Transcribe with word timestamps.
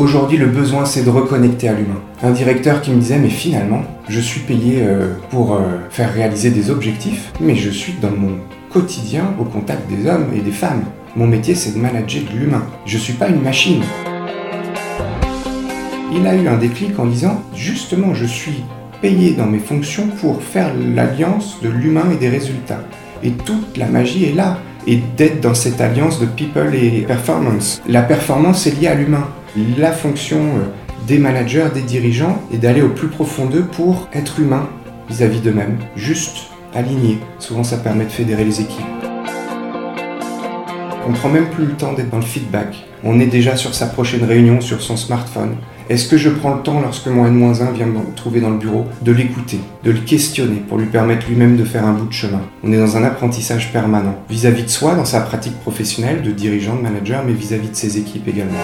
Aujourd'hui, 0.00 0.38
le 0.38 0.46
besoin, 0.46 0.86
c'est 0.86 1.02
de 1.02 1.10
reconnecter 1.10 1.68
à 1.68 1.74
l'humain. 1.74 2.00
Un 2.22 2.30
directeur 2.30 2.80
qui 2.80 2.90
me 2.90 2.98
disait, 2.98 3.18
mais 3.18 3.28
finalement, 3.28 3.82
je 4.08 4.18
suis 4.18 4.40
payé 4.40 4.78
euh, 4.80 5.12
pour 5.28 5.52
euh, 5.52 5.76
faire 5.90 6.10
réaliser 6.14 6.48
des 6.48 6.70
objectifs, 6.70 7.30
mais 7.38 7.54
je 7.54 7.68
suis 7.68 7.92
dans 8.00 8.10
mon 8.10 8.38
quotidien 8.70 9.34
au 9.38 9.44
contact 9.44 9.90
des 9.90 10.08
hommes 10.08 10.28
et 10.34 10.40
des 10.40 10.52
femmes. 10.52 10.84
Mon 11.16 11.26
métier, 11.26 11.54
c'est 11.54 11.74
de 11.74 11.78
manager 11.78 12.22
de 12.32 12.38
l'humain. 12.38 12.64
Je 12.86 12.96
ne 12.96 13.02
suis 13.02 13.12
pas 13.12 13.28
une 13.28 13.42
machine. 13.42 13.82
Il 16.14 16.26
a 16.26 16.34
eu 16.34 16.48
un 16.48 16.56
déclic 16.56 16.98
en 16.98 17.04
disant, 17.04 17.42
justement, 17.54 18.14
je 18.14 18.24
suis 18.24 18.64
payé 19.02 19.34
dans 19.34 19.48
mes 19.48 19.58
fonctions 19.58 20.06
pour 20.18 20.42
faire 20.42 20.72
l'alliance 20.94 21.58
de 21.62 21.68
l'humain 21.68 22.06
et 22.10 22.16
des 22.16 22.30
résultats. 22.30 22.80
Et 23.22 23.30
toute 23.30 23.76
la 23.76 23.86
magie 23.86 24.24
est 24.24 24.34
là, 24.34 24.58
et 24.86 24.98
d'être 25.16 25.40
dans 25.40 25.54
cette 25.54 25.80
alliance 25.80 26.20
de 26.20 26.26
people 26.26 26.74
et 26.74 27.02
performance. 27.02 27.82
La 27.86 28.02
performance 28.02 28.66
est 28.66 28.80
liée 28.80 28.88
à 28.88 28.94
l'humain. 28.94 29.28
La 29.78 29.92
fonction 29.92 30.38
euh, 30.38 31.06
des 31.06 31.18
managers, 31.18 31.68
des 31.74 31.82
dirigeants, 31.82 32.40
est 32.52 32.58
d'aller 32.58 32.82
au 32.82 32.88
plus 32.88 33.08
profond 33.08 33.46
d'eux 33.46 33.64
pour 33.64 34.08
être 34.12 34.40
humain 34.40 34.68
vis-à-vis 35.08 35.40
d'eux-mêmes, 35.40 35.78
juste, 35.96 36.50
aligné. 36.74 37.18
Souvent 37.38 37.64
ça 37.64 37.76
permet 37.76 38.04
de 38.04 38.10
fédérer 38.10 38.44
les 38.44 38.60
équipes. 38.60 38.84
On 41.06 41.12
prend 41.12 41.28
même 41.28 41.48
plus 41.48 41.66
le 41.66 41.72
temps 41.72 41.92
d'être 41.92 42.10
dans 42.10 42.18
le 42.18 42.22
feedback. 42.22 42.86
On 43.02 43.18
est 43.18 43.26
déjà 43.26 43.56
sur 43.56 43.74
sa 43.74 43.86
prochaine 43.86 44.24
réunion 44.24 44.60
sur 44.60 44.80
son 44.80 44.96
smartphone. 44.96 45.56
Est-ce 45.90 46.06
que 46.06 46.16
je 46.16 46.28
prends 46.28 46.54
le 46.54 46.62
temps, 46.62 46.80
lorsque 46.80 47.08
mon 47.08 47.26
N-1 47.26 47.72
vient 47.72 47.86
me 47.86 48.14
trouver 48.14 48.40
dans 48.40 48.50
le 48.50 48.58
bureau, 48.58 48.86
de 49.02 49.10
l'écouter, 49.10 49.58
de 49.82 49.90
le 49.90 49.98
questionner 49.98 50.62
pour 50.68 50.78
lui 50.78 50.86
permettre 50.86 51.26
lui-même 51.26 51.56
de 51.56 51.64
faire 51.64 51.84
un 51.84 51.92
bout 51.92 52.06
de 52.06 52.12
chemin? 52.12 52.42
On 52.62 52.72
est 52.72 52.78
dans 52.78 52.96
un 52.96 53.02
apprentissage 53.02 53.72
permanent, 53.72 54.14
vis-à-vis 54.30 54.62
de 54.62 54.68
soi, 54.68 54.94
dans 54.94 55.04
sa 55.04 55.20
pratique 55.20 55.58
professionnelle, 55.62 56.22
de 56.22 56.30
dirigeant, 56.30 56.76
de 56.76 56.82
manager, 56.82 57.24
mais 57.26 57.32
vis-à-vis 57.32 57.70
de 57.70 57.74
ses 57.74 57.98
équipes 57.98 58.28
également. 58.28 58.54